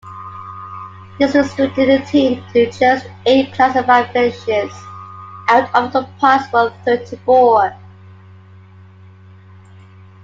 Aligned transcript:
This 1.19 1.35
restricted 1.35 1.87
the 1.87 2.03
team 2.03 2.43
to 2.53 2.71
just 2.71 3.05
eight 3.27 3.53
classified 3.53 4.09
finishes 4.11 4.73
out 5.47 5.69
of 5.75 5.93
a 5.93 6.09
possible 6.17 6.73
thirty-four. 6.83 7.77